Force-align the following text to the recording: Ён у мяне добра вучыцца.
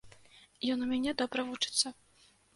Ён 0.75 0.79
у 0.85 0.87
мяне 0.93 1.11
добра 1.21 1.47
вучыцца. 1.51 1.95